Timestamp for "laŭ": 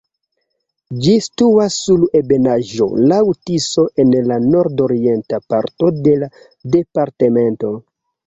3.11-3.19